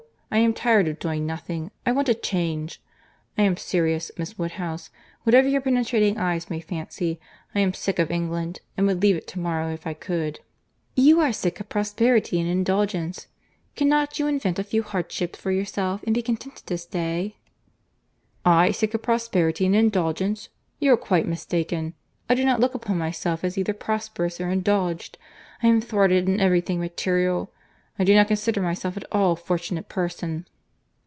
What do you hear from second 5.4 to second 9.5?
your penetrating eyes may fancy—I am sick of England—and would leave it to